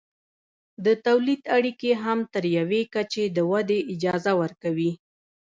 د 0.85 0.87
تولید 1.05 1.41
اړیکې 1.57 1.91
هم 2.03 2.19
تر 2.33 2.43
یوې 2.57 2.81
کچې 2.93 3.23
د 3.35 3.37
ودې 3.51 3.79
اجازه 3.93 4.31
ورکوي. 4.41 4.91